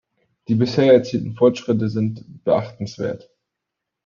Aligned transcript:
Die 0.47 0.55
bisher 0.55 0.91
erzielten 0.93 1.35
Fortschritte 1.35 1.87
sind 1.87 2.43
beachtenswert. 2.43 3.29